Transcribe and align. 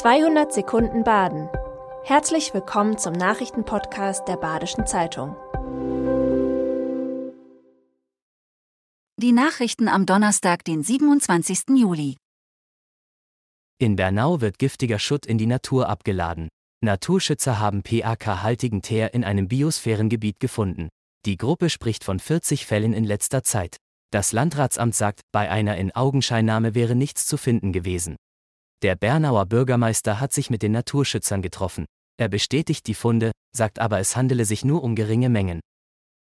200 0.00 0.50
Sekunden 0.50 1.04
Baden. 1.04 1.50
Herzlich 2.04 2.54
willkommen 2.54 2.96
zum 2.96 3.12
Nachrichtenpodcast 3.12 4.26
der 4.26 4.38
Badischen 4.38 4.86
Zeitung. 4.86 5.36
Die 9.18 9.32
Nachrichten 9.32 9.88
am 9.88 10.06
Donnerstag, 10.06 10.64
den 10.64 10.82
27. 10.82 11.76
Juli. 11.76 12.16
In 13.78 13.96
Bernau 13.96 14.40
wird 14.40 14.58
giftiger 14.58 14.98
Schutt 14.98 15.26
in 15.26 15.36
die 15.36 15.44
Natur 15.44 15.90
abgeladen. 15.90 16.48
Naturschützer 16.82 17.58
haben 17.58 17.82
PAK-haltigen 17.82 18.80
Teer 18.80 19.12
in 19.12 19.22
einem 19.22 19.48
Biosphärengebiet 19.48 20.40
gefunden. 20.40 20.88
Die 21.26 21.36
Gruppe 21.36 21.68
spricht 21.68 22.04
von 22.04 22.20
40 22.20 22.64
Fällen 22.64 22.94
in 22.94 23.04
letzter 23.04 23.42
Zeit. 23.42 23.76
Das 24.10 24.32
Landratsamt 24.32 24.94
sagt, 24.94 25.20
bei 25.30 25.50
einer 25.50 25.76
in 25.76 25.94
Augenscheinnahme 25.94 26.74
wäre 26.74 26.94
nichts 26.94 27.26
zu 27.26 27.36
finden 27.36 27.74
gewesen. 27.74 28.16
Der 28.82 28.96
Bernauer 28.96 29.44
Bürgermeister 29.44 30.20
hat 30.20 30.32
sich 30.32 30.48
mit 30.48 30.62
den 30.62 30.72
Naturschützern 30.72 31.42
getroffen. 31.42 31.84
Er 32.16 32.28
bestätigt 32.28 32.86
die 32.86 32.94
Funde, 32.94 33.32
sagt 33.54 33.78
aber 33.78 33.98
es 33.98 34.16
handele 34.16 34.46
sich 34.46 34.64
nur 34.64 34.82
um 34.82 34.94
geringe 34.94 35.28
Mengen. 35.28 35.60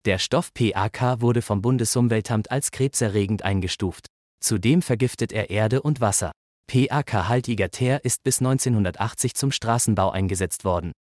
Der 0.05 0.19
Stoff 0.19 0.53
PAK 0.55 1.21
wurde 1.21 1.41
vom 1.41 1.63
Bundesumweltamt 1.63 2.51
als 2.51 2.73
krebserregend 2.73 3.43
eingestuft. 3.43 4.07
Zudem 4.41 4.83
vergiftet 4.83 5.33
er 5.33 5.51
Erde 5.51 5.83
und 5.83 6.01
Wasser. 6.01 6.33
PAK-haltiger 6.69 7.71
Teer 7.71 8.05
ist 8.05 8.25
bis 8.25 8.41
1980 8.41 9.35
zum 9.35 9.53
Straßenbau 9.53 10.11
eingesetzt 10.11 10.65
worden. 10.65 10.93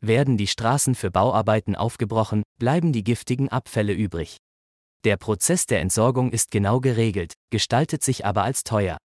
Werden 0.00 0.36
die 0.36 0.46
Straßen 0.46 0.94
für 0.94 1.10
Bauarbeiten 1.10 1.76
aufgebrochen, 1.76 2.42
bleiben 2.58 2.92
die 2.92 3.04
giftigen 3.04 3.48
Abfälle 3.48 3.92
übrig. 3.92 4.36
Der 5.04 5.16
Prozess 5.16 5.66
der 5.66 5.80
Entsorgung 5.80 6.30
ist 6.30 6.52
genau 6.52 6.80
geregelt, 6.80 7.34
gestaltet 7.50 8.04
sich 8.04 8.24
aber 8.24 8.44
als 8.44 8.62
teuer. 8.62 8.98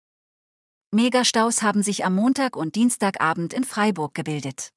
Megastaus 0.93 1.63
haben 1.63 1.83
sich 1.83 2.05
am 2.05 2.15
Montag 2.15 2.57
und 2.57 2.75
Dienstagabend 2.75 3.52
in 3.52 3.65
Freiburg 3.65 4.15
gebildet. 4.15 4.71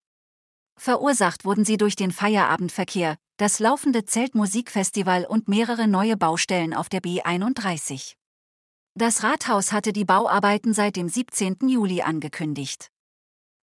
Verursacht 0.78 1.46
wurden 1.46 1.66
sie 1.66 1.78
durch 1.78 1.96
den 1.96 2.12
Feierabendverkehr, 2.12 3.18
das 3.38 3.60
laufende 3.60 4.06
Zeltmusikfestival 4.06 5.26
und 5.26 5.48
mehrere 5.48 5.88
neue 5.88 6.18
Baustellen 6.18 6.74
auf 6.74 6.90
der 6.90 7.02
B31. 7.02 8.16
Das 8.96 9.24
Rathaus 9.24 9.72
hatte 9.72 9.94
die 9.94 10.06
Bauarbeiten 10.06 10.74
seit 10.74 10.96
dem 10.96 11.08
17. 11.08 11.58
Juli 11.68 12.02
angekündigt. 12.02 12.90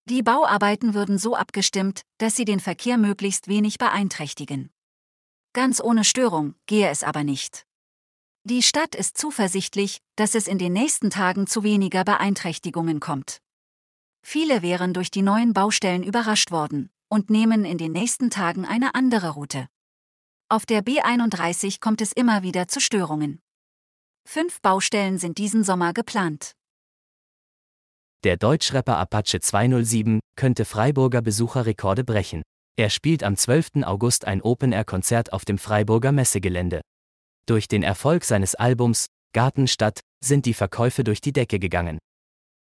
Die 0.08 0.22
Bauarbeiten 0.22 0.94
würden 0.94 1.18
so 1.18 1.34
abgestimmt, 1.34 2.02
dass 2.18 2.36
sie 2.36 2.44
den 2.44 2.60
Verkehr 2.60 2.96
möglichst 2.96 3.48
wenig 3.48 3.78
beeinträchtigen. 3.78 4.70
Ganz 5.52 5.80
ohne 5.80 6.04
Störung 6.04 6.54
gehe 6.66 6.88
es 6.88 7.02
aber 7.02 7.24
nicht. 7.24 7.66
Die 8.48 8.62
Stadt 8.62 8.94
ist 8.94 9.18
zuversichtlich, 9.18 9.98
dass 10.14 10.36
es 10.36 10.46
in 10.46 10.56
den 10.56 10.72
nächsten 10.72 11.10
Tagen 11.10 11.48
zu 11.48 11.64
weniger 11.64 12.04
Beeinträchtigungen 12.04 13.00
kommt. 13.00 13.38
Viele 14.22 14.62
wären 14.62 14.94
durch 14.94 15.10
die 15.10 15.22
neuen 15.22 15.52
Baustellen 15.52 16.04
überrascht 16.04 16.52
worden 16.52 16.88
und 17.08 17.28
nehmen 17.28 17.64
in 17.64 17.76
den 17.76 17.90
nächsten 17.90 18.30
Tagen 18.30 18.64
eine 18.64 18.94
andere 18.94 19.30
Route. 19.30 19.66
Auf 20.48 20.64
der 20.64 20.84
B31 20.84 21.80
kommt 21.80 22.00
es 22.00 22.12
immer 22.12 22.44
wieder 22.44 22.68
zu 22.68 22.78
Störungen. 22.78 23.40
Fünf 24.28 24.60
Baustellen 24.60 25.18
sind 25.18 25.38
diesen 25.38 25.64
Sommer 25.64 25.92
geplant. 25.92 26.52
Der 28.22 28.36
Deutschrapper 28.36 28.96
Apache 28.96 29.40
207 29.40 30.20
könnte 30.36 30.64
Freiburger 30.64 31.20
Besucherrekorde 31.20 32.04
brechen. 32.04 32.42
Er 32.76 32.90
spielt 32.90 33.24
am 33.24 33.36
12. 33.36 33.82
August 33.82 34.24
ein 34.24 34.40
Open-Air-Konzert 34.40 35.32
auf 35.32 35.44
dem 35.44 35.58
Freiburger 35.58 36.12
Messegelände. 36.12 36.80
Durch 37.46 37.68
den 37.68 37.84
Erfolg 37.84 38.24
seines 38.24 38.56
Albums 38.56 39.06
Gartenstadt 39.32 40.00
sind 40.20 40.46
die 40.46 40.54
Verkäufe 40.54 41.04
durch 41.04 41.20
die 41.20 41.32
Decke 41.32 41.60
gegangen. 41.60 41.98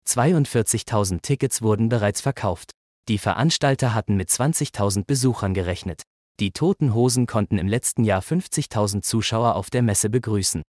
42.000 0.08 1.22
Tickets 1.22 1.60
wurden 1.60 1.88
bereits 1.88 2.20
verkauft. 2.20 2.70
Die 3.08 3.18
Veranstalter 3.18 3.94
hatten 3.94 4.16
mit 4.16 4.30
20.000 4.30 5.04
Besuchern 5.04 5.54
gerechnet. 5.54 6.02
Die 6.38 6.52
Toten 6.52 6.94
Hosen 6.94 7.26
konnten 7.26 7.58
im 7.58 7.66
letzten 7.66 8.04
Jahr 8.04 8.22
50.000 8.22 9.02
Zuschauer 9.02 9.56
auf 9.56 9.70
der 9.70 9.82
Messe 9.82 10.08
begrüßen. 10.08 10.62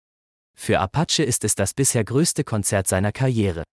Für 0.54 0.80
Apache 0.80 1.22
ist 1.22 1.44
es 1.44 1.54
das 1.54 1.74
bisher 1.74 2.04
größte 2.04 2.44
Konzert 2.44 2.88
seiner 2.88 3.12
Karriere. 3.12 3.64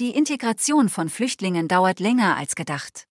Die 0.00 0.10
Integration 0.10 0.88
von 0.90 1.08
Flüchtlingen 1.08 1.68
dauert 1.68 2.00
länger 2.00 2.36
als 2.36 2.54
gedacht. 2.54 3.07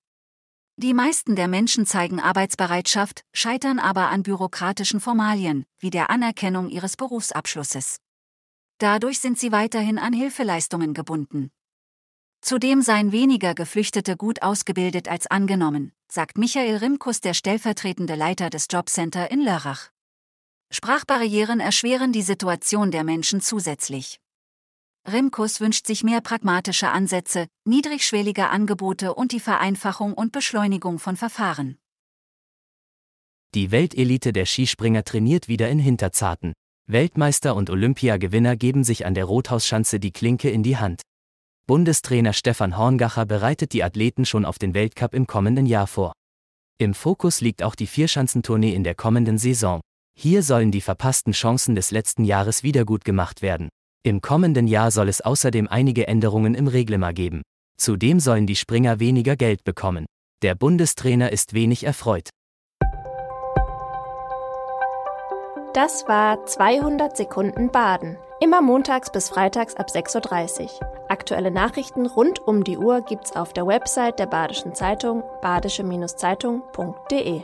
Die 0.80 0.94
meisten 0.94 1.36
der 1.36 1.48
Menschen 1.48 1.88
zeigen 1.88 2.20
Arbeitsbereitschaft, 2.20 3.24
scheitern 3.34 3.80
aber 3.80 4.10
an 4.10 4.22
bürokratischen 4.22 5.00
Formalien, 5.00 5.66
wie 5.80 5.90
der 5.90 6.12
Anerkennung 6.12 6.70
ihres 6.70 6.96
Berufsabschlusses. 6.98 7.98
Dadurch 8.78 9.18
sind 9.18 9.40
sie 9.40 9.52
weiterhin 9.52 9.98
an 9.98 10.14
Hilfeleistungen 10.14 10.94
gebunden. 10.94 11.50
Zudem 12.42 12.84
seien 12.84 13.12
weniger 13.12 13.56
Geflüchtete 13.56 14.16
gut 14.16 14.44
ausgebildet 14.44 15.08
als 15.08 15.26
angenommen, 15.26 15.94
sagt 16.12 16.38
Michael 16.38 16.78
Rimkus, 16.78 17.22
der 17.22 17.34
stellvertretende 17.34 18.14
Leiter 18.14 18.52
des 18.52 18.68
Jobcenter 18.70 19.32
in 19.32 19.42
Lörrach. 19.42 19.90
Sprachbarrieren 20.70 21.60
erschweren 21.60 22.12
die 22.12 22.22
Situation 22.22 22.92
der 22.92 23.04
Menschen 23.04 23.42
zusätzlich. 23.42 24.20
Rimkus 25.10 25.62
wünscht 25.62 25.88
sich 25.88 26.04
mehr 26.04 26.20
pragmatische 26.20 26.90
Ansätze, 26.90 27.48
niedrigschwellige 27.64 28.50
Angebote 28.50 29.14
und 29.14 29.32
die 29.32 29.40
Vereinfachung 29.40 30.14
und 30.14 30.34
Beschleunigung 30.34 31.00
von 31.00 31.16
Verfahren. 31.16 31.78
Die 33.56 33.72
Weltelite 33.72 34.34
der 34.34 34.46
Skispringer 34.46 35.06
trainiert 35.06 35.48
wieder 35.48 35.70
in 35.70 35.80
Hinterzarten. 35.80 36.52
Weltmeister 36.88 37.56
und 37.56 37.70
Olympiagewinner 37.70 38.58
geben 38.58 38.84
sich 38.84 39.06
an 39.06 39.14
der 39.14 39.24
Rothausschanze 39.24 40.02
die 40.02 40.12
Klinke 40.12 40.50
in 40.50 40.62
die 40.62 40.76
Hand. 40.76 41.04
Bundestrainer 41.68 42.34
Stefan 42.34 42.78
Horngacher 42.78 43.26
bereitet 43.26 43.72
die 43.72 43.86
Athleten 43.86 44.26
schon 44.26 44.44
auf 44.44 44.60
den 44.60 44.74
Weltcup 44.74 45.14
im 45.14 45.26
kommenden 45.26 45.66
Jahr 45.66 45.88
vor. 45.88 46.12
Im 46.80 46.94
Fokus 46.94 47.40
liegt 47.40 47.64
auch 47.64 47.76
die 47.76 47.88
Vierschanzentournee 47.88 48.74
in 48.74 48.84
der 48.84 48.96
kommenden 48.96 49.38
Saison. 49.38 49.80
Hier 50.20 50.44
sollen 50.44 50.72
die 50.72 50.82
verpassten 50.82 51.32
Chancen 51.32 51.76
des 51.76 51.92
letzten 51.92 52.26
Jahres 52.26 52.64
wiedergutgemacht 52.64 53.42
werden. 53.42 53.70
Im 54.08 54.22
kommenden 54.22 54.68
Jahr 54.68 54.92
soll 54.92 55.10
es 55.10 55.20
außerdem 55.20 55.68
einige 55.68 56.08
Änderungen 56.08 56.56
im 56.56 56.70
Reglement 56.70 57.14
geben. 57.14 57.42
Zudem 57.78 58.22
sollen 58.22 58.48
die 58.48 58.56
Springer 58.56 59.02
weniger 59.02 59.36
Geld 59.36 59.66
bekommen. 59.66 60.06
Der 60.44 60.56
Bundestrainer 60.56 61.34
ist 61.34 61.54
wenig 61.54 61.84
erfreut. 61.84 62.30
Das 65.74 66.08
war 66.08 66.46
200 66.46 67.18
Sekunden 67.18 67.70
Baden. 67.70 68.16
Immer 68.40 68.62
montags 68.62 69.12
bis 69.12 69.28
freitags 69.28 69.76
ab 69.76 69.90
6.30 69.90 70.62
Uhr. 70.62 70.70
Aktuelle 71.10 71.52
Nachrichten 71.52 72.06
rund 72.06 72.40
um 72.40 72.64
die 72.64 72.78
Uhr 72.78 73.02
gibt's 73.02 73.36
auf 73.36 73.52
der 73.52 73.68
Website 73.68 74.20
der 74.20 74.28
Badischen 74.28 74.74
Zeitung 74.74 75.22
badische-zeitung.de. 75.42 77.42